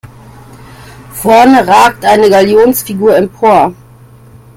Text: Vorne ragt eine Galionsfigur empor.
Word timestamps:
Vorne 1.21 1.67
ragt 1.67 2.05
eine 2.05 2.27
Galionsfigur 2.31 3.15
empor. 3.15 3.75